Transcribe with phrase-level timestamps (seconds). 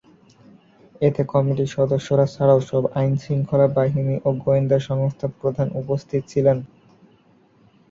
[1.01, 6.57] এতে কমিটির সদস্যরা ছাড়াও সব আইন-শৃঙ্খলা বাহিনী ও গোয়েন্দা সংস্থার প্রধান উপস্থিত ছিলেন।